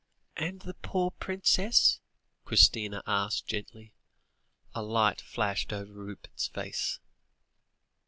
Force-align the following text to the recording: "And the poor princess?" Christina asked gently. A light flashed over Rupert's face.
"And 0.35 0.61
the 0.61 0.73
poor 0.73 1.11
princess?" 1.11 1.99
Christina 2.43 3.03
asked 3.05 3.45
gently. 3.45 3.93
A 4.73 4.81
light 4.81 5.21
flashed 5.21 5.71
over 5.71 5.93
Rupert's 5.93 6.47
face. 6.47 6.99